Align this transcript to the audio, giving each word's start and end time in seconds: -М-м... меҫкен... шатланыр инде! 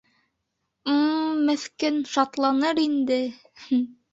-М-м... 0.93 1.35
меҫкен... 1.49 2.01
шатланыр 2.15 2.85
инде! 2.87 3.21